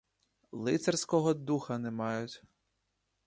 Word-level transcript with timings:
Лицарського 0.51 1.33
духа 1.33 1.77
не 1.77 1.91
мають. 1.91 2.43